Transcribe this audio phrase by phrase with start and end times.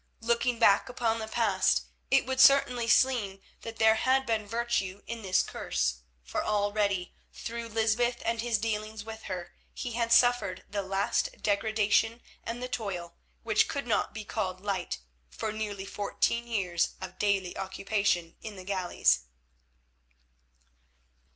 [0.21, 5.21] Looking back upon the past it would certainly seem that there had been virtue in
[5.21, 10.81] this curse, for already through Lysbeth and his dealings with her, he had suffered the
[10.81, 14.97] last degradation and the toil, which could not be called light,
[15.39, 19.25] of nearly fourteen years of daily occupation in the galleys.